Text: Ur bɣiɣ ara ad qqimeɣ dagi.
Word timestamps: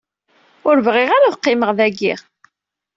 Ur 0.67 0.77
bɣiɣ 0.85 1.09
ara 1.15 1.25
ad 1.27 1.37
qqimeɣ 1.39 1.71
dagi. 1.77 2.13